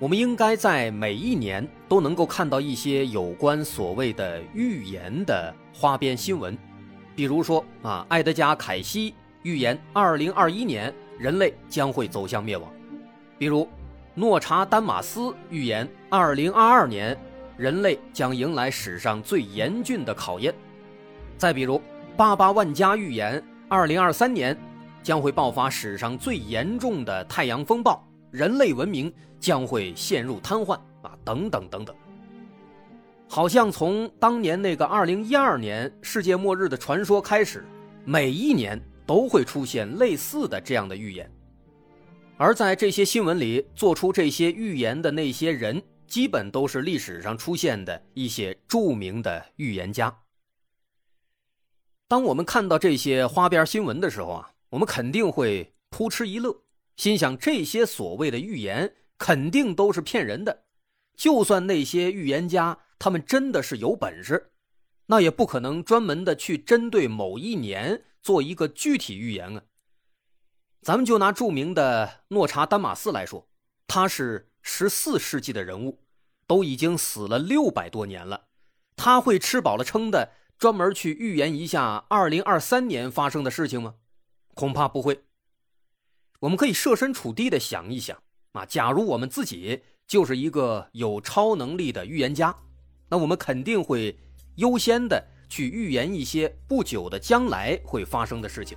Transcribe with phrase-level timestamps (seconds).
[0.00, 6.56] 我们应该在每一年都能够看到一些有关所谓的预言的花边新闻，
[7.16, 9.12] 比如说啊，埃德加·凯西
[9.42, 12.68] 预言2021年人类将会走向灭亡；
[13.38, 13.68] 比如，
[14.14, 17.18] 诺查丹马斯预言2022年
[17.56, 20.54] 人类将迎来史上最严峻的考验。
[21.36, 21.82] 再比如，
[22.16, 24.56] 巴巴万家预言，二零二三年
[25.02, 31.94] 将会爆发史上最严重的太阳风暴，人类文明将会陷入瘫痪啊，等等等等。
[33.28, 37.64] 好像从当年那个二零一二年世界末日的传说开始，
[38.04, 41.30] 每一年都会出现类似的这样的预言。
[42.36, 50.16] 而在这些新闻里做出这些预言的那些人，基本都是历史上出现的一些著名的预言家。
[52.06, 56.56] 当我们看到这些花边新闻的时候啊，我们肯定会扑哧一乐，
[56.96, 60.64] 心想这些所谓的预言肯定都是骗人的。
[61.16, 64.52] 就算那些预言家他们真的是有本事，
[65.06, 69.62] 那也不可能专门的去针对某一年做一个具体预言啊。
[70.80, 73.48] 咱们就拿著名的诺查丹马斯来说，
[73.86, 76.00] 他是十四世纪的人物，
[76.46, 78.46] 都已经死了六百多年了，
[78.96, 80.32] 他会吃饱了撑的。
[80.56, 83.94] 专门去预言一下二零二三年发生的事情吗？
[84.54, 85.22] 恐怕不会。
[86.40, 88.20] 我们可以设身处地的想一想
[88.58, 92.52] 啊，假如我们自己就是一个有超能力的预言家，
[93.08, 94.18] 那我们肯定会
[94.56, 98.76] 优先的去预言一些不久的将来会发生的事情。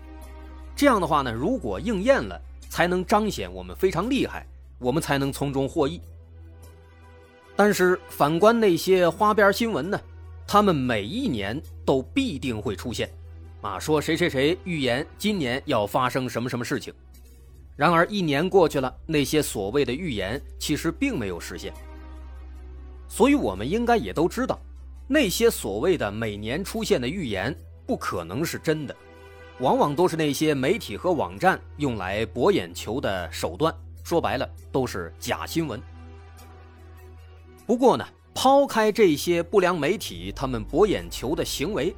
[0.76, 4.46] 这样的话呢，如果应验了，才能彰显我们非常厉害，
[4.78, 6.00] 我们才能从中获益。
[7.56, 10.00] 但是反观那些花边新闻呢？
[10.48, 13.10] 他们每一年都必定会出现，
[13.62, 16.94] 啊，说谁谁谁预言今年要发生什么什么事情，
[17.82, 21.74] 然而一年过去了，那些所谓的预言其实并没有实现。
[23.10, 24.62] 所以，我们应该也都知道，
[25.08, 28.96] 那些所谓的每年出现的预言不可能是真的，
[29.62, 35.82] 往往都是那些媒体和网站用来博眼球的手段，说白了都是假新闻。
[37.66, 38.06] 不过呢。
[38.34, 41.94] 抛开这些不良媒体他们博眼球的行为，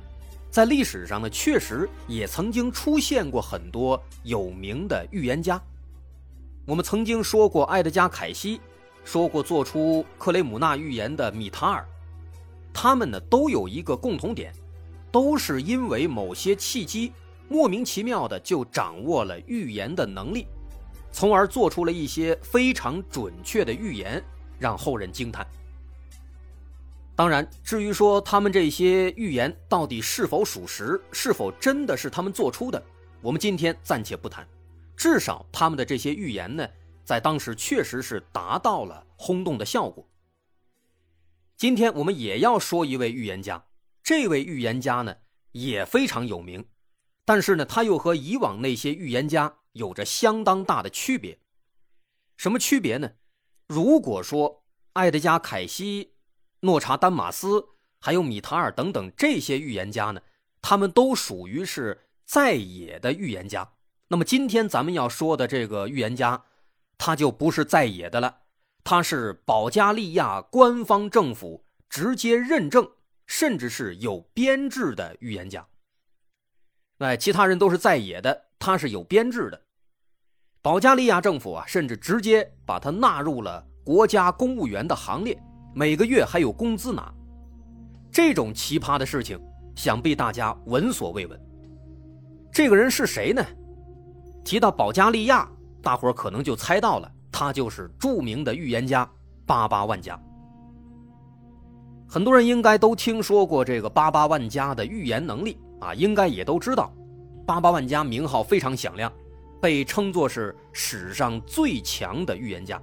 [0.50, 5.62] 在历史上呢，确实也曾经出现过很多有名的预言家。
[6.66, 8.62] 我们曾经说过埃德加·凯西，
[9.04, 11.86] 说过做出克雷姆纳预言的米塔尔，
[12.74, 14.54] 他们呢都有一个共同点，
[15.12, 17.12] 都是因为某些契机，
[17.50, 20.48] 莫名其妙的就掌握了预言的能力，
[21.12, 24.24] 从而做出了一些非常准确的预言，
[24.58, 25.46] 让后人惊叹。
[27.14, 32.82] 当然，至于说他们这些预言到底是否属实，是否真的是他们做出的，
[33.22, 34.48] 我们今天暂且不谈。
[34.96, 36.68] 至少他们的这些预言呢，
[37.04, 40.08] 在当时确实是达到了轰动的效果。
[41.58, 43.66] 今天我们也要说一位预言家，
[44.04, 45.16] 这位预言家呢
[45.52, 46.66] 也非常有名，
[47.26, 51.40] 但是呢他又和以往那些预言家有着相当大的区别。
[52.38, 53.12] 什么区别呢？
[53.68, 56.12] 如果说爱德加·凯西。
[56.66, 60.22] 诺查丹马斯还有米塔尔等等这些预言家呢，
[60.62, 63.74] 他们都属于是在野的预言家。
[64.14, 66.44] 那么今天咱们要说的这个预言家，
[67.00, 68.42] 他就不是在野的了，
[68.84, 72.88] 他是保加利亚官方政府直接认证，
[73.26, 75.66] 甚至是有编制的预言家。
[77.00, 79.60] 哎，其他人都是在野的，他是有编制的。
[80.62, 85.36] 保加利亚政府啊，甚至直接把他纳入了国家公务员的行列。
[85.74, 87.12] 每个月还有工资拿，
[88.12, 89.42] 这种奇葩的事情，
[89.76, 91.42] 想必大家闻所未闻。
[92.52, 93.44] 这个人是谁呢？
[94.44, 95.50] 提到保加利亚，
[95.82, 99.10] 大伙可能就猜到了，他就是著名的预言家
[99.46, 100.20] 巴巴万家。
[102.08, 106.94] 很多人应该都听说过这个巴巴万家的预言能力啊，应该也都知道，
[107.46, 109.12] 巴巴万家名号非常响亮，
[109.62, 112.80] 被称作是史上最强的预言家。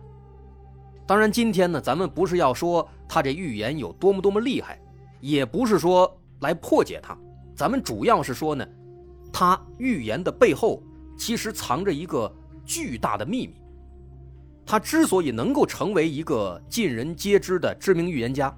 [1.06, 4.80] 当然，今天呢，咱们不是要说他这预言有多么多么厉害，
[5.20, 7.16] 也不是说来破解他，
[7.54, 8.66] 咱们主要是说呢，
[9.32, 10.82] 他预言的背后
[11.20, 12.34] 其实藏着一个
[12.64, 13.54] 巨大的秘密。
[14.64, 18.50] 他之所以能够成为一个尽人皆知的知名预言家，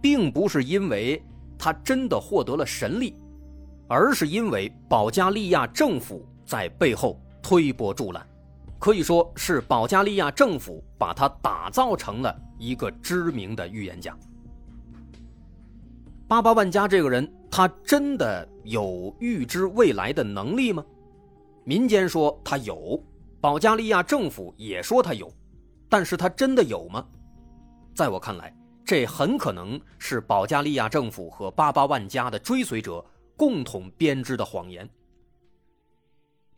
[0.00, 1.20] 并不是因为
[1.58, 3.16] 他真的获得了神力，
[3.88, 8.24] 而是因为保加利亚政府在背后推波助澜，
[8.78, 14.16] 可以说是保加利亚政府把他打造成了一个知名的预言家。
[16.28, 20.84] 巴巴万加这个人，他真的有预知未来的能力吗？
[21.64, 23.02] 民间说他有，
[23.40, 25.32] 保加利亚政府也说他有，
[25.88, 27.06] 但是他真的有吗？
[27.94, 33.04] 在我看来，这很可能是保加利亚政府和巴巴万家的追随者
[33.36, 34.88] 共同编织的谎言。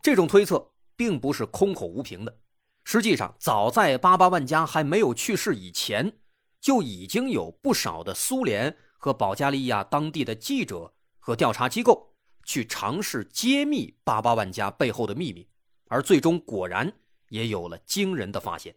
[0.01, 0.65] 这种推测
[0.95, 2.37] 并不是空口无凭的，
[2.83, 6.11] 实际上，早在巴巴万家还没有去世以前，
[6.59, 8.75] 就已经有不少的苏联。
[8.99, 12.09] 和保加利亚当地的记者和调查机构
[12.47, 15.45] 去尝试揭秘巴巴万家背后的秘密，
[15.89, 16.91] 而最终果然
[17.27, 18.73] 也有了惊人的发现。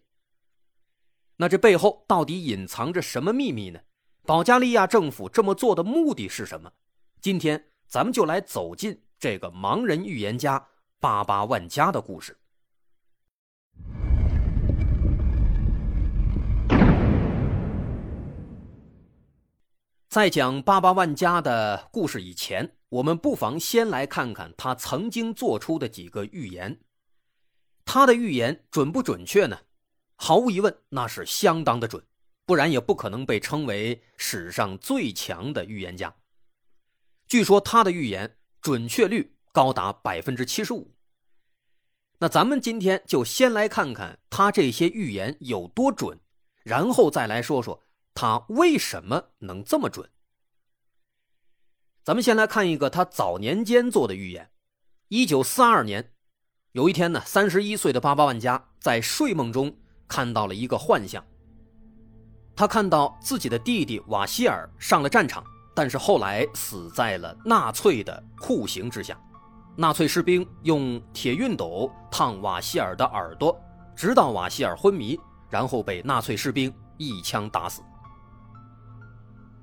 [1.36, 3.80] 那这背后到底隐藏着什么秘密呢？
[4.26, 6.70] 保加利亚政府这么做的目的是什么？
[7.20, 10.68] 今天咱们就来走进这个盲人预言家
[10.98, 12.36] 巴巴万家的故事。
[20.08, 26.80] 在讲巴巴万家的故事以前，我们不妨先来看看他曾经做出的几个预言。
[27.84, 29.58] 他的预言准不准确呢？
[30.16, 32.04] 毫无疑问，那是相当的准，
[32.44, 36.14] 不然也不可能被称为史上最强的预言家。
[37.26, 40.94] 据说他的预言准确率高达百分之七十五。
[42.18, 46.20] 那咱们今天就先来看看他这些预言有多准，
[46.64, 47.82] 然后再来说说。
[48.12, 50.10] 他为什么能这么准？
[52.02, 54.50] 咱们先来看一个他早年间做的预言。
[55.08, 56.12] 一九四二年，
[56.72, 59.76] 有一天呢，三十一岁的巴巴万加在睡梦中
[60.08, 61.22] 看到了一个幻象。
[62.56, 65.44] 他看到自己的弟弟瓦希尔上了战场，
[65.74, 69.18] 但是后来死在了纳粹的酷刑之下。
[69.76, 73.58] 纳粹士兵用铁熨斗烫瓦希尔的耳朵，
[73.94, 75.18] 直到瓦希尔昏迷，
[75.48, 77.82] 然后被纳粹士兵一枪打死。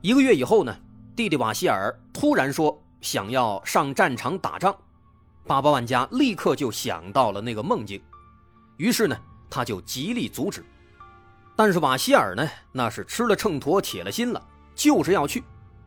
[0.02, 0.76] 一个月以后呢，
[1.18, 4.78] 弟弟瓦希尔突然说想要上战场打仗，
[5.48, 8.00] 巴巴万加立刻就想到了那个梦境，
[8.78, 9.18] 于是呢，
[9.50, 10.64] 他就极力阻止。
[11.56, 15.44] 但是瓦希尔呢，那是吃了秤砣铁了心了，就是要去。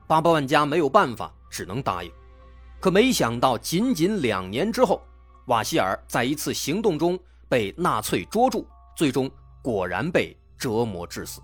[0.09, 2.11] 巴巴万加没有办法，只能答应。
[2.81, 5.01] 可没想到，仅仅两年之后，
[5.47, 7.17] 瓦希尔在一次行动中
[7.49, 8.67] 被纳粹捉住，
[8.97, 9.31] 最终
[9.63, 11.41] 果然被折磨致死。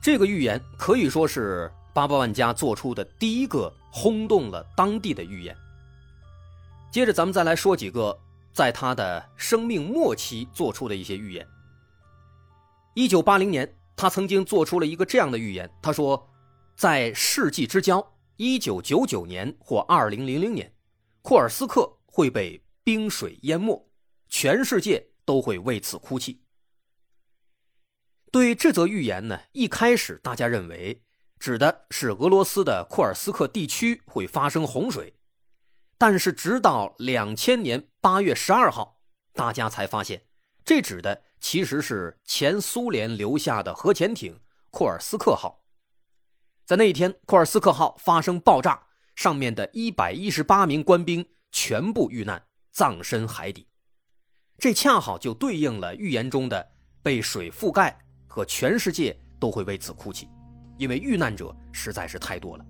[0.00, 5.56] 这个预言可以说是巴巴万加做出的第一个轰动了当地的预言。
[6.90, 8.18] 接着，咱们再来说几个
[8.52, 11.46] 在他的生命末期做出的一些预言。
[12.94, 16.28] 一九八零年，他曾经做出了一个这样的预言，他说，
[16.76, 20.72] 在世纪之交，一九九九年或二零零零年，
[21.22, 23.88] 库尔斯克会被冰水淹没，
[24.28, 26.40] 全世界都会为此哭泣。
[28.32, 31.02] 对这则预言呢，一开始大家认为
[31.38, 35.14] 指的是俄罗斯的库尔斯克地区会发生洪水，
[35.98, 39.00] 但是直到两千年八月十二号，
[39.32, 40.22] 大家才发现，
[40.64, 45.64] 这指的其实是前苏联留下的核潜艇库尔斯克号。
[46.64, 53.68] 在那一天，库尔斯克号发生爆炸，上面的一百一十八名官兵全部遇难，葬身海底。
[54.58, 56.70] 这恰好就对应了预言中的
[57.02, 58.00] 被水覆盖。
[58.26, 60.28] 和全世界都会为此哭泣，
[60.76, 62.64] 因为遇难者实在是太多了。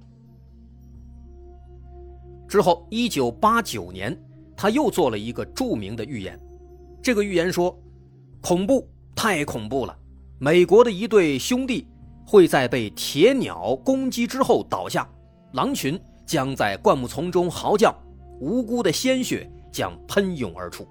[2.46, 4.16] 之后，一九八九年，
[4.56, 6.38] 他又做了一个著名的预言。
[7.02, 7.76] 这个预言说
[8.40, 9.96] ：“恐怖，太恐怖了！
[10.38, 11.86] 美国的一对兄弟
[12.26, 15.08] 会在被铁鸟攻击之后倒下，
[15.52, 17.94] 狼群将在灌木丛中嚎叫，
[18.40, 20.86] 无辜的鲜血将喷涌而出。”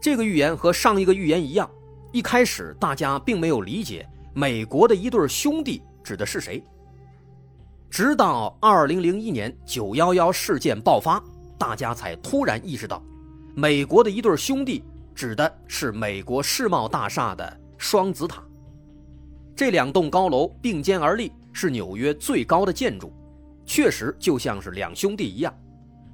[0.00, 1.70] 这个预言和上一个预言一样。
[2.12, 6.60] 一开始大家并没有理解美国的一对兄弟指的是谁，
[7.88, 11.22] 直到二零零一年九幺幺事件爆发，
[11.56, 13.00] 大家才突然意识到，
[13.54, 14.82] 美国的一对兄弟
[15.14, 18.42] 指的是美国世贸大厦的双子塔。
[19.54, 23.12] 这两栋高楼并肩而立，是纽约最高的建筑，
[23.64, 25.54] 确实就像是两兄弟一样，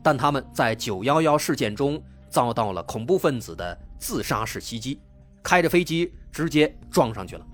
[0.02, 1.98] 但他们在九幺幺事件中
[2.28, 5.00] 遭到了恐怖分子的自杀式袭击。
[5.42, 7.46] 开着飞机直接撞上去了，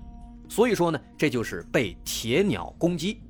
[0.49, 3.21] 所以说呢，这就是被铁鸟攻击。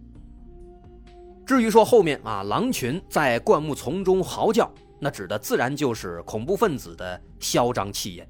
[1.45, 4.69] 至于说后面啊，狼群在灌木丛中嚎叫，
[4.99, 8.27] 那指的自然就是恐怖分子的嚣张气焰。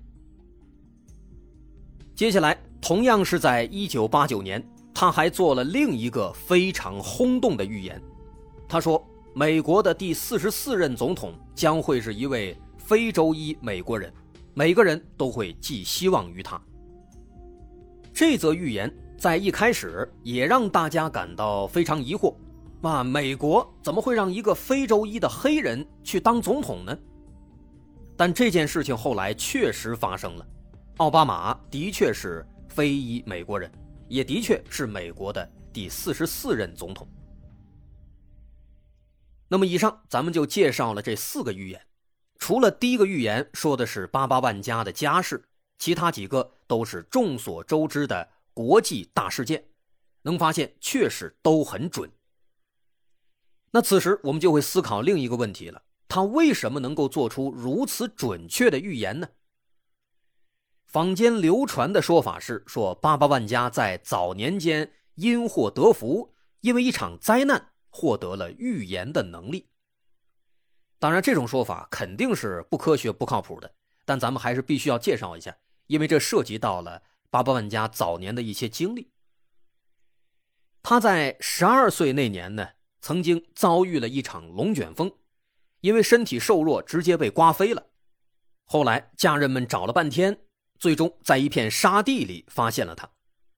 [2.13, 4.63] 接下来，同样是在一九八九年，
[4.93, 8.01] 他还做了另一个非常轰动的预言。
[8.67, 9.03] 他说，
[9.33, 14.13] 美国的第四十四任总统将会是一位非洲裔美国人，
[14.53, 16.61] 每个人都会寄希望于他。
[18.17, 22.33] 这则预言在一开始也让大家感到非常疑惑：
[22.81, 26.97] 啊，美国怎么会让一个非洲裔的黑人去当总统呢？
[28.15, 30.47] 但这件事情后来确实发生了。
[30.97, 33.71] 奥巴马的确是非裔美国人，
[34.07, 37.07] 也的确是美国的第四十四任总统。
[39.47, 41.79] 那么，以上咱们就介绍了这四个预言。
[42.39, 45.43] 除了第一个预言说的是八八万家的家事，
[45.77, 49.63] 其他几个都是众所周知的国际大事件。
[50.23, 52.11] 能发现确实都很准。
[53.71, 59.29] 那此时我们就会思考另一个问题了：他为什么能够做出如此准确的预言呢？
[60.85, 69.69] 坊间流传的说法是说，八八万家在早年间因祸得福，因为一场灾难获得了预言的能力。
[70.99, 73.71] 当然，这种说法肯定是不科学、不靠谱的。
[74.03, 75.55] 但咱们还是必须要介绍一下，
[75.87, 79.11] 因为这涉及到了八八万家早年的一些经历。
[80.83, 82.69] 他在十二岁那年呢，
[83.01, 85.11] 曾经遭遇了一场龙卷风，
[85.81, 87.87] 因为身体瘦弱，直接被刮飞了。
[88.65, 90.39] 后来家人们找了半天。
[90.79, 93.09] 最终在一片沙地里发现了他，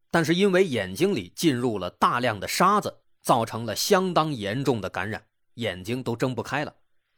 [0.10, 6.74] 但是因为眼睛里进入了大量的沙子，造成了相当严重的感染，眼睛都睁不开了，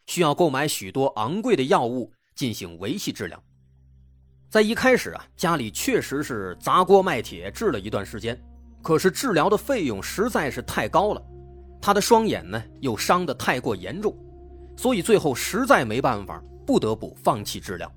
[0.07, 3.43] 需要购买许多昂贵的药物进行维系治疗。
[4.51, 8.37] 在一开始啊，家里确实是砸锅卖铁治了一段时间，
[8.83, 11.23] 可是治疗的费用实在是太高了，
[11.81, 14.13] 他的双眼呢又伤得太过严重，
[14.75, 17.91] 所以最后实在没办法，不得不放弃治疗。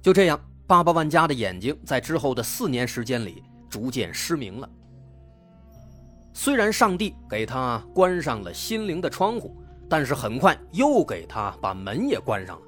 [0.00, 0.40] 就这样。
[0.68, 4.70] 八八万家的眼睛在之后的四年时间里逐渐失明了。
[6.32, 9.52] 虽然上帝给他关上了心灵的窗户，
[9.88, 12.62] 但是很快又给他把门也关上了。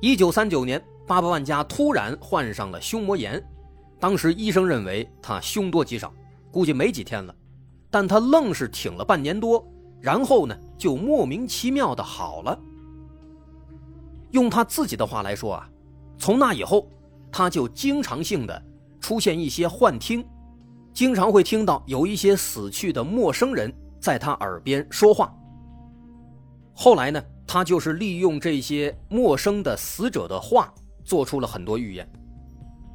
[0.00, 3.42] 一九三九年，八八万家突然患上了胸膜炎，
[4.00, 6.12] 当时医生认为他凶多吉少，
[6.50, 7.34] 估计没几天了，
[7.90, 9.66] 但他愣是挺了半年多，
[10.00, 12.58] 然后呢就莫名其妙的好了。
[14.30, 15.68] 用他自己的话来说啊。
[16.16, 16.88] 从那以后，
[17.30, 18.62] 他就经常性的
[19.00, 20.24] 出现一些幻听，
[20.92, 23.70] 经常会听到有一些死去的陌生人
[24.00, 25.34] 在他耳边说话。
[26.72, 30.72] 后来呢，他就是利用这些陌生的死者的话，
[31.04, 32.08] 做出了很多预言。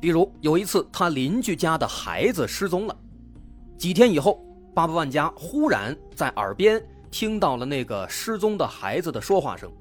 [0.01, 2.97] 比如有一次，他邻居家的孩子失踪了，
[3.77, 9.71] 几天以后，巴巴万家忽然在耳边听到了那个失踪的孩子的说话声，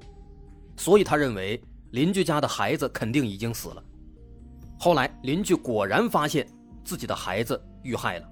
[0.77, 1.61] 所以他认为。
[1.91, 3.83] 邻居家的孩子肯定已经死了。
[4.77, 6.47] 后来邻居果然发现
[6.83, 8.29] 自己的孩子遇害了。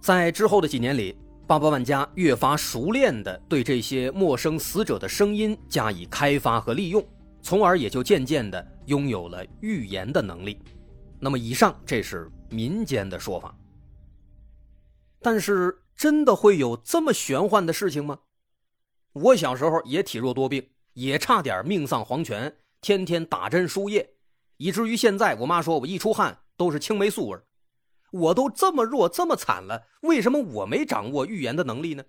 [0.00, 7.00] 在之后的几年里，巴巴万家越发熟练地对这些陌生死者的声音加以开发和利用，
[7.44, 10.60] 从而也就渐渐的拥有了预言的能力。
[11.20, 13.56] 那么，以上这是民间的说法。
[15.20, 18.18] 但是，真的会有这么玄幻的事情吗？
[19.12, 20.70] 我小时候也体弱多病。
[20.94, 24.14] 也差点命丧黄泉，天天打针输液，
[24.58, 27.38] 以至于现在我妈说我一出汗都是青霉素味
[28.12, 32.04] 我都这么弱这么惨了，为什么我没掌握预言的能力呢？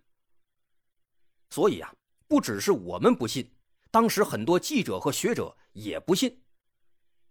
[1.49, 1.91] 所以啊，
[2.27, 3.49] 不只是我们不信，
[3.95, 6.41] 当时很多记者和学者也不信。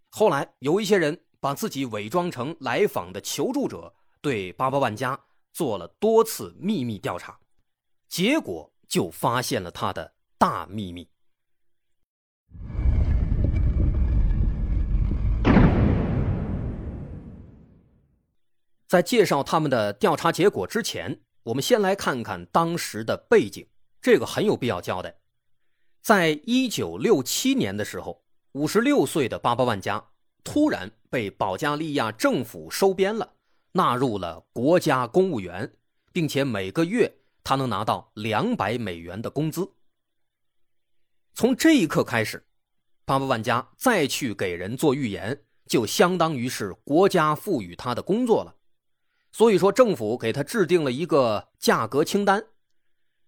[0.09, 7.39] 后来有一些人把自己伪装成来访的求助者，对八八万家做了多次秘密调查，
[8.07, 11.07] 结果就发现了他的大秘密。
[18.87, 23.67] 在介绍他们的调查结果之前，我们先来看看当时的背景，
[24.01, 25.15] 这个很有必要交代。
[26.05, 30.05] 在一九六七年的时候，五十六岁的巴巴万家
[30.43, 33.33] 突然被保加利亚政府收编了，
[33.71, 35.73] 纳入了国家公务员，
[36.13, 37.11] 并且每个月
[37.43, 39.67] 他能拿到两百美元的工资。
[41.33, 42.45] 从这一刻开始，
[43.03, 48.53] 巴巴万家再去给人做预言，就相当于是国家赋予他的工作了。
[49.31, 52.45] 所以说，政府给他制定了一个价格清单，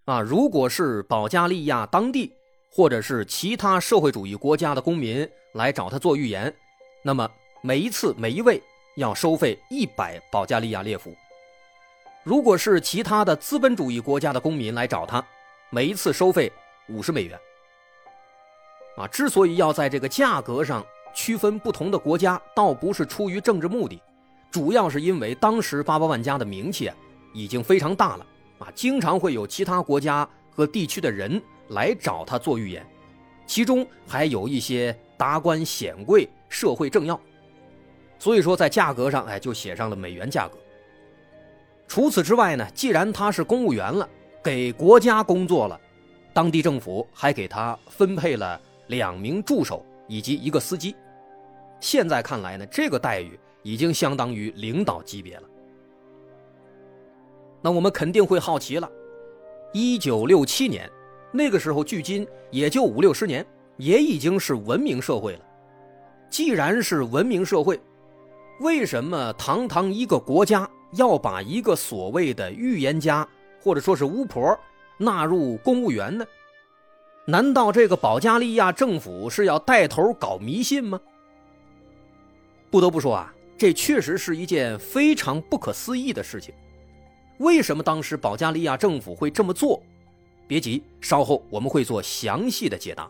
[0.06, 2.36] 啊，如果是保加利亚当地
[2.78, 6.54] 或者是其他社会主义国家的公民来找他做预言，
[7.02, 7.28] 那么
[7.64, 8.62] 每一次每一位
[8.98, 11.10] 要收费一百保加利亚列夫；
[12.24, 15.26] 如果是其他的资本主义国家的公民来找他，
[15.72, 16.52] 每一次收费
[16.88, 17.36] 五十美元。
[18.96, 24.00] 啊，之所以要在这个价格上区分不同的国家，倒不是出于政治目的，
[24.52, 26.96] 主要是因为当时八八万家的名气啊
[27.34, 28.26] 已经非常大了
[28.60, 32.86] 啊，经常会有其他国家和地区的人来找他做预言，
[33.46, 37.20] 其中还有一些达官显贵、社会政要，
[38.20, 40.58] 所以说在价格上哎就写上了美元价格。
[41.88, 44.08] 除此之外呢，既然他是公务员了，
[44.44, 45.80] 给国家工作了，
[46.34, 50.96] 当地政府还给他分配了两名助手以及一个司机。
[51.80, 55.44] 现在看来呢，这个待遇已经相当于领导级别了。
[57.62, 58.92] 那我们肯定会好奇了，
[59.74, 60.90] 一九六七年，
[61.32, 63.46] 那个时候距今也就五六十年，
[63.78, 65.40] 也已经是文明社会了。
[66.30, 67.80] 既然是文明社会，
[68.60, 70.70] 为什么堂堂一个国家？
[70.94, 73.28] 要把一个所谓的预言家
[73.62, 74.58] 或者说是巫婆
[74.98, 76.26] 纳入公务员呢？
[77.26, 80.98] 难道这个保加利亚政府是要带头搞迷信吗？
[82.72, 86.56] 不得不说啊，这确实是一件非常不可思议的事情。
[87.40, 89.84] 为什么当时保加利亚政府会这么做？
[90.48, 93.10] 别急，稍后我们会做详细的解答。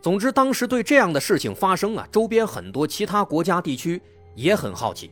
[0.00, 4.00] 总之，当时对这样的事情发生啊，周边很多其他国家地区
[4.34, 5.10] 也很好奇。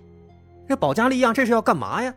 [0.69, 2.15] 这保加利亚这是要干嘛呀？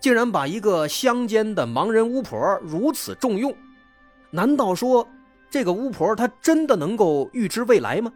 [0.00, 3.54] 竟然把一个乡间的盲人巫婆如此重用，
[4.30, 5.06] 难道说
[5.48, 8.12] 这个巫婆她真的能够预知未来吗？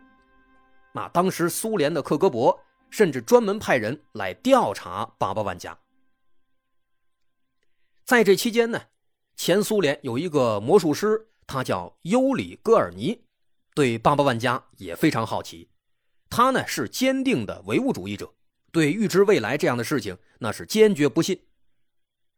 [0.93, 2.57] 那当时苏联的克格勃
[2.91, 5.77] 甚至专门派人来调查巴巴万家。
[8.05, 8.81] 在这期间呢，
[9.45, 13.25] 前苏联有一个魔术师，他叫尤里戈尔尼，
[13.75, 15.69] 对巴巴万家也非常好奇。
[16.31, 18.33] 他呢是坚定的唯物主义者。
[18.73, 21.39] 对预知未来这样的事情，那是坚决不信。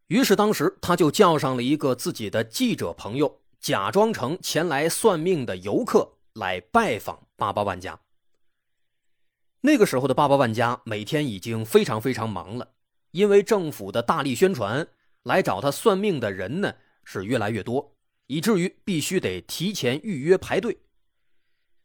[0.08, 8.00] 于是当时他就叫上了一个自己的记者朋友，假装成前来算命的游客来拜访巴巴万家。
[9.60, 12.72] 那个时候的巴巴万家每天已经非常非常忙了，
[13.12, 14.88] 因为政府的大力宣传，
[15.22, 16.74] 来找他算命的人呢
[17.06, 20.76] 是越来越多，以至于必须得提前预约排队。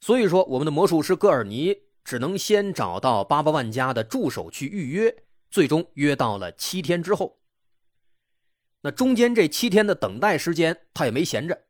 [0.02, 1.78] 所以说，我们的魔术师戈尔尼。
[2.04, 7.40] 只能先找到巴巴万家的助手去预约，最终约到了七天之后。
[8.82, 11.66] 那中间这七天的等待时间，他也没闲着，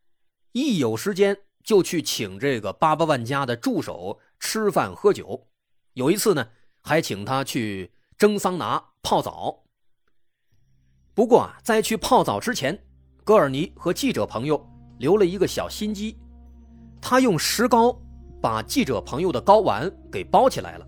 [0.53, 5.49] 一有时间就去请这个巴巴万家的助手吃饭喝酒。
[5.95, 6.47] 有一次呢，
[6.79, 9.65] 还请他去蒸桑拿泡澡。
[11.13, 12.87] 不过啊，在去泡澡之前，
[13.31, 14.61] 戈尔尼和记者朋友
[14.97, 16.17] 留了一个小心机，
[16.99, 17.97] 他用石膏。
[18.41, 20.85] 把记者朋友的睾丸给包起来了，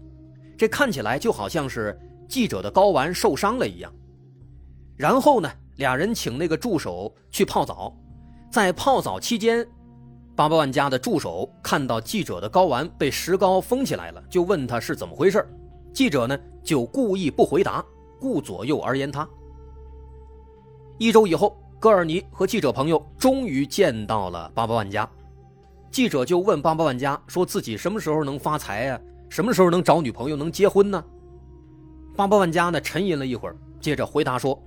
[0.58, 3.90] 这看起来就好像是记者的睾丸受伤了一样。
[4.98, 7.96] 然后呢，俩人请那个助手去泡澡，
[8.52, 9.66] 在泡澡期间，
[10.36, 15.48] 八八万家的助手看到记者的睾丸被石膏封起来了，就问他是怎么回事。
[15.94, 17.82] 记者呢就故意不回答，
[18.20, 19.26] 顾左右而言他。
[20.98, 25.06] 一周以后，戈尔尼和记者朋友终于见到了八八万家。
[25.92, 29.02] 记者就问巴巴万家，说自己什么时候能发财呀？
[29.28, 31.04] 什么时候能找女朋友、能结婚呢？
[32.16, 34.58] 巴巴万家呢沉吟了一会儿，接着回答说：“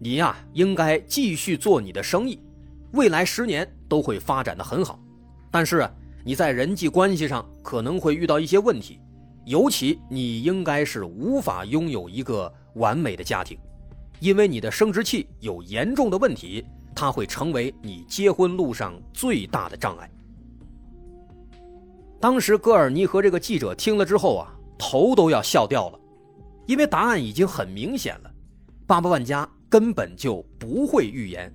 [0.00, 2.42] 你呀，应该继续做你的生意，
[2.94, 4.98] 未来十年都会发展的很好。
[5.52, 5.88] 但是，
[6.24, 8.98] 你在人际关系上可能会遇到一些问题，
[9.44, 13.56] 尤其你应该是无法拥有一个完美的家庭，
[14.24, 20.10] 因为你的生殖器有严重的问题，它会成为你结婚路上最大的障碍。”
[22.18, 26.00] 当时戈尔尼和这个记者听了之后啊，头都要笑掉了，
[26.64, 28.30] 因为答案已经很明显了，
[28.86, 31.54] 巴巴万家根本就不会预言，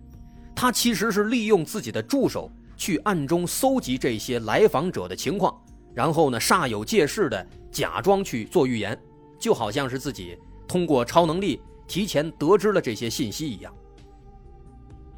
[0.53, 5.59] 他其实是利用自己的助手去暗中搜集这些来访者的情况，
[5.95, 8.95] 然后呢煞有介事的假装去做预言，
[9.39, 13.73] 就好像是自己通过超能力提前得知了这些信息一样。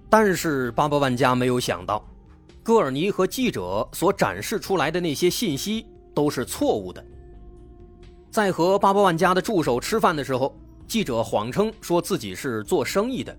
[0.09, 2.03] 但是巴巴万家没有想到。
[2.63, 7.03] 戈尔尼和记者所展示出来的那些信息都是错误的。
[8.29, 10.55] 在和巴巴万家的助手吃饭的时候，
[10.87, 13.35] 记者谎称说自己是做生意的，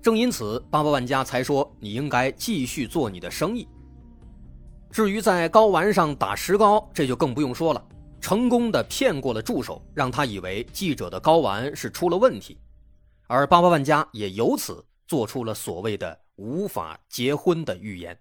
[0.00, 3.68] 正因此巴巴万家才说你应该继续做你的生意。
[4.90, 7.84] 至于在睾丸上打石膏，这就更不用说了，
[8.18, 12.56] 成功的骗过了助手，让他以为记者的睾丸是出了问题，
[13.26, 18.18] 而巴巴万家也由此做出了所谓的无法结婚的预言。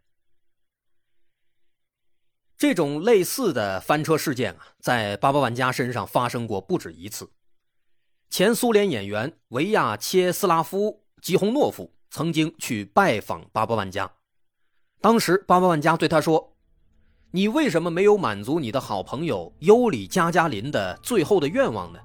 [2.58, 7.30] 这种类似的翻车事件啊，在巴巴万家身上发生过不止一次。
[8.30, 14.10] 前苏联演员维亚切斯拉夫·吉洪诺夫曾经去拜访巴巴万家，
[15.02, 16.56] 当时巴巴万家对他说
[17.32, 22.00] ：“你为什么没有满足你的好朋友尤里加加林的最后的愿望呢？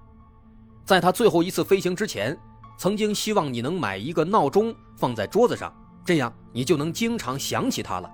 [0.84, 2.37] 在他最后一次飞行之前，
[2.78, 8.08] 曾经希望你能买一个闹钟放在桌子上，这样你就能经常想起他了。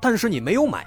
[0.00, 0.86] 但是你没有买，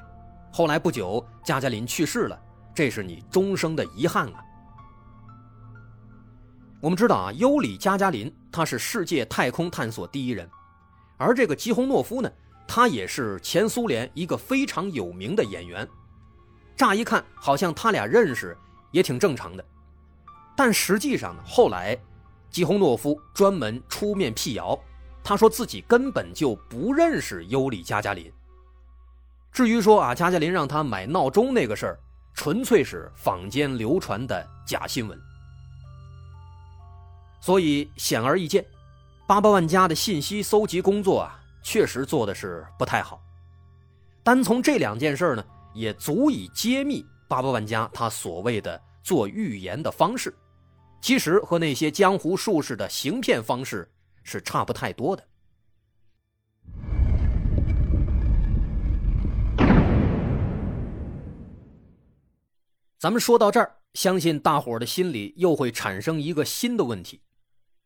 [0.51, 2.41] 后来不久加加林去世了，
[2.73, 4.43] 这是你终生的遗憾啊。
[6.81, 10.49] 我们知道啊，尤里加加林他是世界太空探索第一人，
[11.17, 12.31] 而这个吉洪诺夫呢？
[12.67, 15.87] 他也是前苏联一个非常有名的演员，
[16.75, 18.55] 乍一看好像他俩认识
[18.91, 19.65] 也挺正常的，
[20.55, 21.97] 但实际上呢，后来
[22.49, 24.77] 基洪诺夫专门出面辟谣，
[25.23, 28.31] 他说自己根本就不认识尤里加加林。
[29.51, 31.99] 至于说啊，加加林让他买闹钟那个事儿，
[32.33, 35.19] 纯粹是坊间流传的假新闻。
[37.41, 38.65] 所以显而易见，
[39.27, 41.35] 八八万家的信息搜集工作啊。
[41.61, 43.21] 确实做的是不太好，
[44.23, 50.33] 单从这两件事呢，也足以揭秘八八万家他所谓的做预言的方式，
[51.01, 53.89] 其实和那些江湖术士的行骗方式
[54.23, 55.23] 是差不太多的。
[62.99, 67.21] 咱们说到这儿，相信大伙儿的心里又会产生一个新的问题。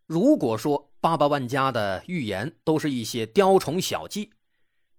[0.08, 4.32] 如果说八八万家的预言都是一些雕虫小技，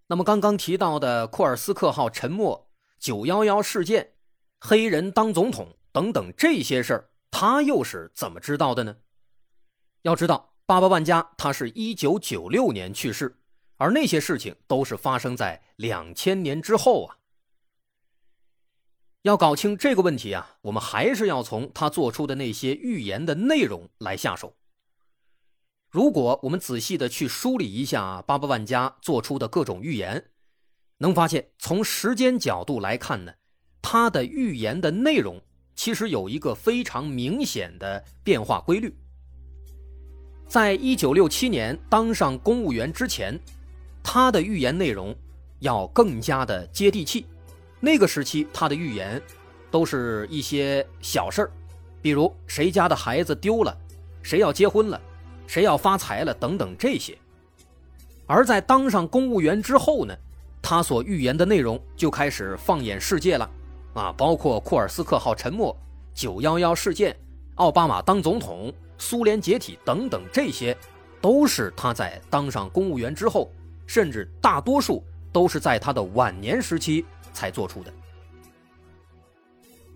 [0.07, 2.69] 那么刚刚提到的库尔斯克号沉没、
[3.01, 4.13] 九幺幺事件、
[4.61, 8.97] 黑人当总统等等这些事儿，他又是怎么知道的呢？
[10.03, 13.37] 要知道，八八万家他是一九九六年去世，
[13.77, 17.19] 而那些事情都是发生在两千年之后啊。
[19.23, 24.55] 要搞清这个问题啊，我们还是要从他做出的那些预言的内容来下手。
[25.91, 30.31] 如果我们仔细的去梳理一下八八万家做出的各种预言，
[30.99, 33.35] 能发现从时间角度来看呢，
[33.83, 35.43] 他的预言的内容
[35.85, 38.91] 其实有一个非常明显的变化规律。
[40.49, 43.39] 在一九六七年当上公务员之前，
[44.03, 45.15] 他的预言内容
[45.59, 47.27] 要更加的接地气。
[47.81, 49.21] 那个时期他的预言
[49.71, 51.51] 都是一些小事儿，
[52.01, 53.77] 比如谁家的孩子丢了，
[54.23, 54.99] 谁要结婚了。
[55.47, 57.19] 谁要发财了等等这些，
[58.27, 60.17] 而在当上公务员之后呢，
[60.63, 63.47] 他所预言的内容就开始放眼世界了，
[63.95, 65.75] 啊，包括库尔斯克号沉没、
[66.13, 67.17] 九幺幺事件、
[67.55, 70.77] 奥巴马当总统、苏联解体等等这些，
[71.21, 73.51] 都是他在当上公务员之后，
[73.87, 75.03] 甚至大多数
[75.33, 77.93] 都是在他的晚年时期才做出的。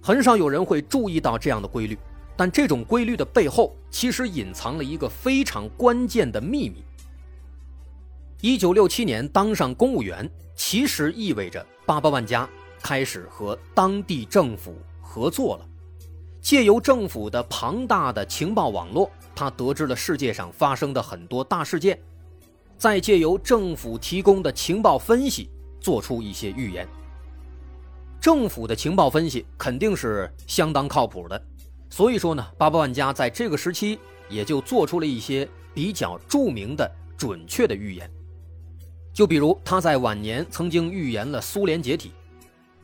[0.01, 1.99] 很少有人会注意到这样的规律。
[2.37, 6.85] 但这种规律的背后，其实隐藏了一个非常关键的秘密。
[8.41, 12.49] 一九六七年当上公务员，其实意味着八八万家
[12.89, 15.67] 开始和当地政府合作了，
[16.41, 22.01] 借由政府的庞大的情报网络，他得知了世界上发生的很多大事件，
[22.79, 26.89] 再借由政府提供的情报分析，做出一些预言。
[28.19, 31.39] 政府的情报分析肯定是相当靠谱的。
[31.91, 33.99] 所以说呢，八八万家在这个时期
[34.31, 38.11] 也就做出了一些比较著名的、准确的预言。
[39.13, 42.13] 就比如他在晚年曾经预言了苏联解体，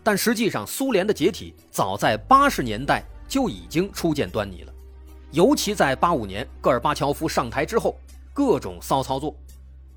[0.04, 4.72] 但实际上苏联的解体早在八十年代就已经初见端倪了。
[5.32, 7.98] 尤其在八五年戈尔巴乔夫上台之后，
[8.32, 9.34] 各种骚操作，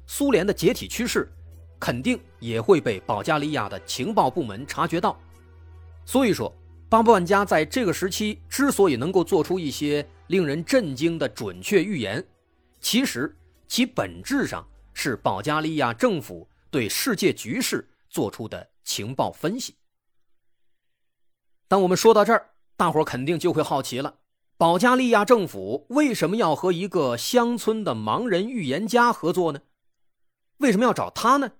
[0.08, 1.32] 苏联的解体趋势
[1.80, 5.15] 肯定也会被保加利亚的情报部门察觉到。
[6.06, 6.52] 所以说。
[6.89, 12.26] 巴布万家在这个时期之所以能够做出一些令人震惊的准确预言，
[12.80, 13.36] 其实
[13.67, 19.76] 其本质上是保加利亚政府对世界局势做出的情报分析。
[21.67, 24.19] 当我们说到这儿，大伙肯定就会好奇了：
[24.56, 29.60] 保加利亚政府为什么要和一个乡村的盲人预言家合作呢？
[30.58, 31.51] 为什么要找他呢？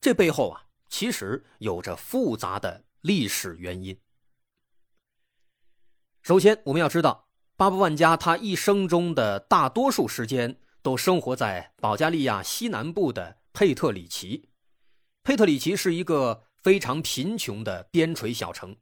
[0.00, 3.98] 这背后啊，其实有着复杂的历史原因。
[6.20, 14.50] 首先，我们要知道，巴布万加他一生中的大多数时间都生活在保加利亚西南部的佩特里奇。
[15.24, 18.76] 佩特里奇是一个非常贫穷的边陲小城，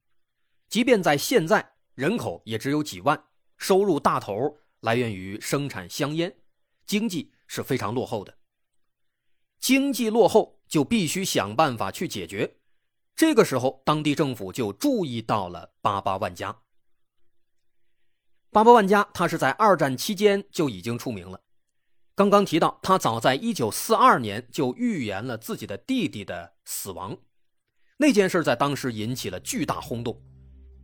[0.68, 3.24] 即便在现在，人口也只有几万，
[3.56, 6.36] 收入大头来源于生产香烟，
[6.86, 8.36] 经济是非常落后的。
[9.58, 12.58] 经济落后就必须想办法去解决，
[13.14, 16.62] 这个时候，当地政府就注意到了巴巴万家。
[18.50, 21.40] 巴巴万家，他是在二战期间就已经出名了。
[22.14, 27.16] 刚刚提到，他早在1942年就预言了自己的弟弟的死亡，
[27.98, 30.22] 那件事在当时引起了巨大轰动，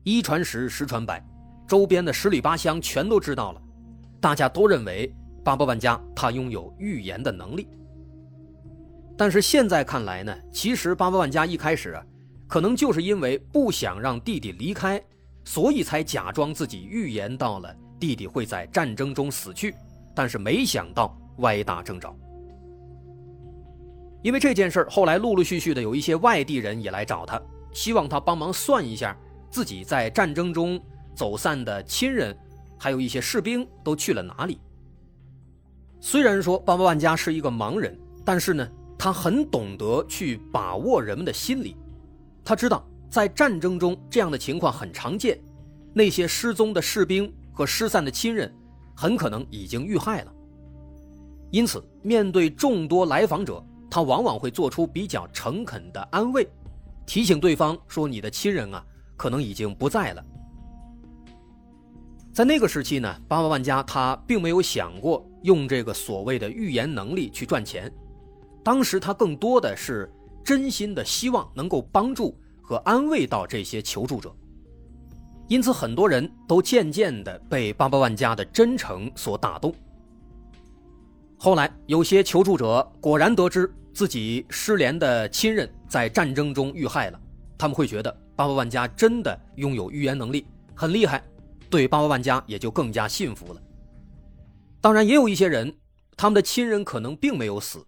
[0.04, 1.24] 一传十，十传百，
[1.66, 3.62] 周边的十里八乡全都知道了，
[4.20, 7.68] 大家都认为八八万家他拥有预言的能力。
[9.16, 12.04] 但是现在看来呢，其实八八万家一开始啊，
[12.48, 15.00] 可能就是因为不想让弟弟离开，
[15.44, 19.72] 所以才假装自己预言到了弟弟会在战争中死去，
[20.16, 22.12] 但是没想到歪打正着。
[24.22, 27.40] 因为这件事，后来陆陆续续的有一些外地人也来找他，
[27.72, 29.16] 希望他帮忙算一下
[29.52, 30.80] 自己在战争中
[31.14, 32.34] 走散的亲人，
[32.78, 34.58] 还有一些士兵都去了哪里。
[36.00, 38.66] 虽然说巴巴万家是一个盲人，但是呢，
[38.98, 41.76] 他很懂得去把握人们的心理。
[42.42, 45.38] 他知道在战争中这样的情况很常见，
[45.92, 48.50] 那些失踪的士兵和失散的亲人
[48.96, 50.32] 很可能已经遇害了。
[51.50, 56.48] 因此，面对众多来访者，他往往会做出比较诚恳的安慰，
[57.04, 58.82] 提醒对方说：“你的亲人啊，
[59.22, 60.24] 可能已经不在了。”
[62.34, 67.92] 在那个时期呢，八万万家他并没有想过用这个所谓的预言能力去赚钱，
[68.64, 70.10] 当时他更多的是
[70.42, 74.34] 真心的希望能够帮助和安慰到这些求助者，
[75.46, 79.72] 因此很多人都渐渐的被八八万家的真诚所打动。
[81.38, 83.72] 后来，有些求助者果然得知。
[83.94, 87.20] 自己失联的亲人在战争中遇害了，
[87.58, 88.10] 他们会觉得
[88.42, 91.22] 八八万家真的拥有预言能力，很厉害，
[91.70, 93.62] 对八八万家也就更加信服了。
[94.80, 95.78] 当然，也有一些人，
[96.16, 97.86] 他们的亲人可能并没有死，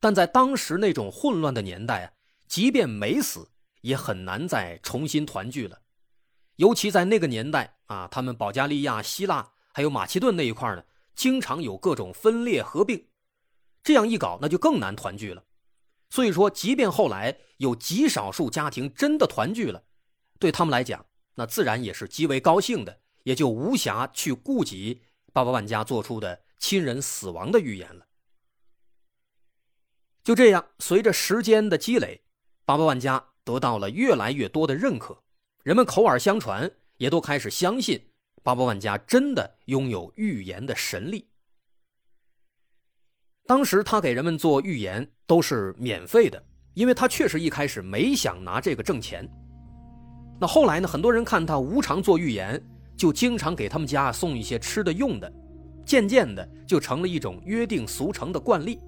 [0.00, 2.12] 但在当时那种混乱的年代啊，
[2.48, 3.48] 即便没死，
[3.82, 5.78] 也很难再重新团聚了。
[6.56, 10.82] 尤其在那个年代啊，他们保加利亚、希腊还有马其顿那一块呢，
[11.14, 13.06] 经常有各种分裂合并。
[13.84, 15.44] 这样一搞，那就更难团聚了。
[16.10, 19.82] 所以说，即便后来有极少数家庭真的团聚了，
[20.42, 25.00] 对他们来讲，那自然也是极为高兴的，也就无暇去顾及
[25.32, 28.04] 八八万家做出的亲人死亡的预言了。
[30.24, 32.24] 就这样，随着时间的积累，
[32.64, 35.22] 八八万家得到了越来越多的认可，
[35.62, 38.04] 人们口耳相传，也都开始相信
[38.42, 41.28] 八八万家真的拥有预言的神力。
[43.46, 49.24] 当时他给人们做预言都是免费的，因为他确实一开始没想拿这个挣钱。
[50.42, 50.88] 那后来呢？
[50.88, 52.60] 很多人看他无偿做预言，
[52.96, 55.32] 就经常给他们家送一些吃的用的，
[55.86, 58.80] 渐渐的就成了一种约定俗成的惯例。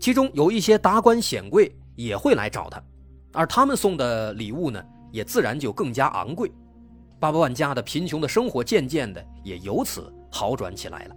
[0.00, 2.82] 其中有一些达官显贵也会来找他，
[3.32, 6.50] 而他们送的礼物呢，也自然就更加昂贵。
[7.20, 11.16] 八八万家的贫穷的生活渐渐的也由此好转起来了。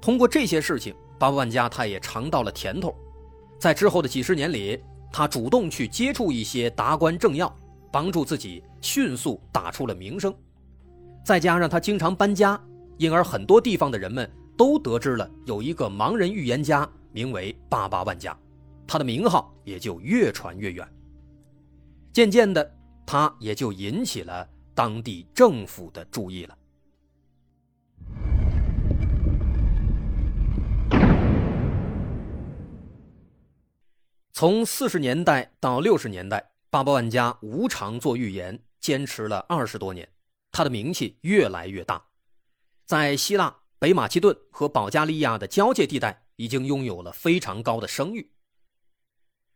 [0.00, 2.94] 通过这些事情，八万家他也尝到了甜头，
[3.58, 4.80] 在之后的几十年里，
[5.16, 7.56] 他主动去接触一些达官政要，
[7.92, 10.34] 帮助自己迅速打出了名声。
[11.24, 12.60] 再加上他经常搬家，
[12.96, 18.36] 因而很多地方的人们都得知了有一个盲人预言家，名为八八万家，
[18.88, 20.84] 他的名号也就越传越远。
[22.12, 22.68] 渐渐的，
[23.06, 26.58] 他也就引起了当地政府的注意了。
[34.36, 40.08] 从四十年代到六十年代，八八万家无偿做预言，坚持了二十多年，
[40.50, 42.06] 他的名气越来越大，
[42.84, 48.32] 在希腊、北马其顿和保加利亚的交界地带，已经拥有了非常高的声誉。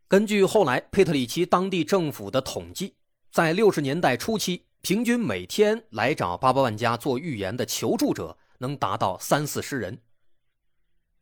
[0.07, 2.95] 根据后来佩特里奇当地政府的统计，
[3.33, 9.99] 在六十年代初期，平均每天来找八八万家做预言的求助者能达到三四十人。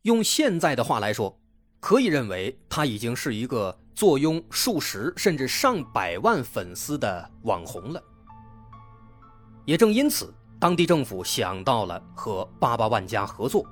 [0.03, 1.41] 用现在的话来说，
[1.79, 8.03] 可以认为他已经是一个坐拥数十甚至上百万粉丝的网红了。
[9.65, 13.65] 也正因此，当地政府想到了和八八万家合作，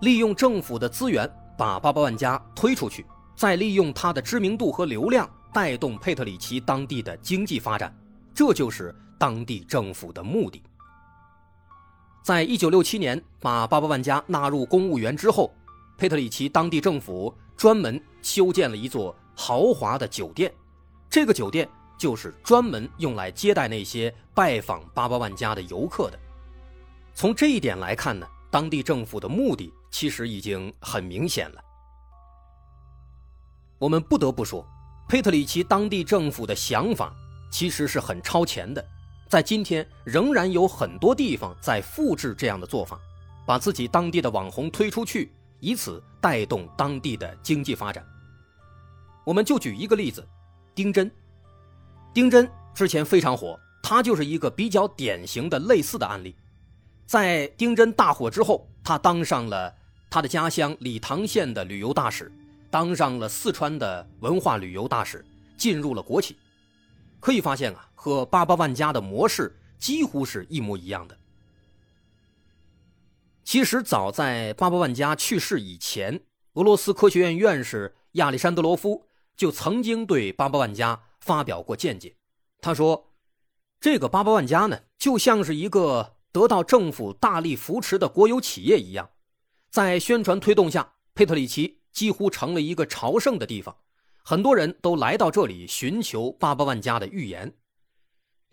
[0.00, 7.94] 利用政府的资源把八八万家推出去，再利用他的知名度和流量带动佩特里奇当地的经济发展，
[8.34, 10.62] 这就是当地政府的目的。
[12.24, 15.54] 在一九六七年把八八万家纳入公务员之后。
[15.96, 20.52] 佩特里奇当地政府专门修建了一座豪华的酒店，
[21.08, 26.18] 这个酒店就是专门用来接待那些拜访八八万家的游客的。
[27.14, 31.60] 从这一点来看呢，当地政府的目的其实已经很明显了。
[33.78, 34.66] 我们不得不说，
[35.08, 37.14] 佩特里奇当地政府的想法
[37.50, 38.86] 其实是很超前的，
[39.28, 43.00] 在今天仍然有很多地方在复制这样的做法，
[43.46, 45.32] 把自己当地的网红推出去。
[45.60, 48.04] 以此带动当地的经济发展。
[49.24, 50.26] 我们就举一个例子，
[50.74, 51.10] 丁真。
[52.14, 56.34] 丁真之前非常火，他就是一个比较典型的类似的案例。
[57.06, 59.74] 在丁真大火之后，他当上了
[60.08, 62.32] 他的家乡理塘县的旅游大使，
[62.70, 65.24] 当上了四川的文化旅游大使，
[65.56, 66.36] 进入了国企。
[67.20, 71.16] 可以发现啊，和八八万家的模式几乎是一模一样的。
[73.46, 76.20] 其实早在八八万家去世以前，
[76.54, 79.06] 俄罗斯科学院院士亚历山德罗夫
[79.36, 82.16] 就曾经对八八万家发表过见解。
[82.60, 83.12] 他说
[83.78, 89.08] ：“这个八八万家呢，就像是一个得到政府大力扶持的国有企业一样，
[89.70, 93.76] 在宣传推动下，佩特里奇几乎成了一个朝圣的地方。”
[94.24, 97.54] 很多人都来到这里寻求八八万家的预言，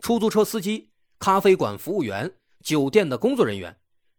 [0.04, 2.32] 出租车司机、咖啡馆服务员、
[2.64, 3.76] 酒店的工作人员，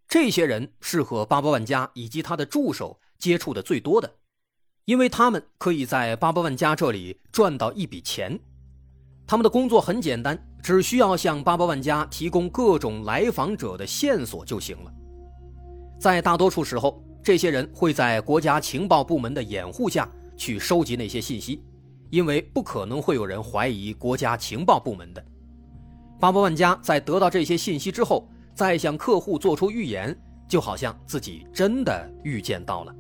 [0.09, 4.15] 这些人是和八八万家以及他的助手接触的最多的，
[4.85, 8.39] 因为他们可以在八八万家这里赚到一笔钱。
[9.27, 14.93] 他们的工作很简单，只需要向八八万家提供各种来访者的线索就行了。
[15.99, 20.09] 在大多数时候，这些人会在国家情报部门的掩护下。
[20.37, 21.63] 去收集那些信息，
[22.11, 25.25] 因为不可能会有人怀疑国家情报部门的。
[26.19, 30.17] 八八万家在得到这些信息之后，再向客户做出预言，
[30.49, 32.95] 就好像自己真的预见到了。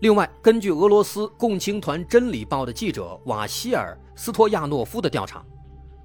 [0.00, 5.44] 另外，根据俄罗斯共青团真理报的记者瓦希尔斯托亚诺夫的调查，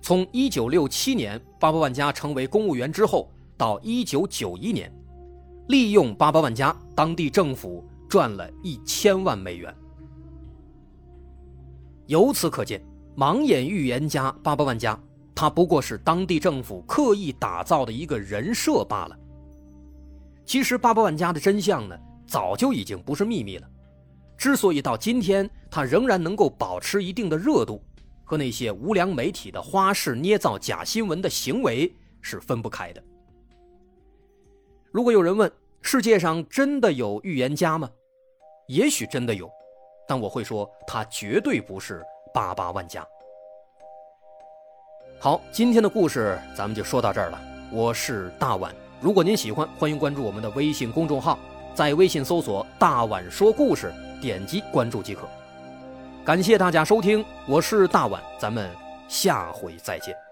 [0.02, 4.93] 从1967年八八万家成为公务员之后，到1991年，
[5.67, 7.84] 利用八八万家，当地政府。
[8.10, 9.71] 赚了一千万美元。
[12.08, 12.84] 由此可见，
[13.15, 14.99] 盲眼预言家八八万家，
[15.39, 19.17] 他不过是当地政府刻意打造的一个人设罢了。
[20.45, 21.97] 其实，八八万家的真相呢，
[22.28, 23.65] 早就已经不是秘密了。
[24.38, 27.82] 之所以到今天他仍然能够保持一定的热度，
[28.25, 33.02] 和那些无良媒体的花式捏造假新闻的行为是分不开的。
[34.91, 35.49] 如果有人问，
[35.82, 37.89] 世界上真的有预言家吗？
[38.67, 39.49] 也许真的有，
[40.06, 43.08] 但我会说他绝对不是八八万家。
[45.21, 47.38] 好，今天的故事咱们就说到这儿了。
[47.69, 51.38] 我是大碗，如果您喜欢，欢迎关注我们的微信公众号，
[51.75, 55.27] 在微信搜索“大碗说故事”，点击关注即可。
[56.23, 58.71] 感谢大家收听，我是大碗，咱们
[59.10, 60.29] 下回再见。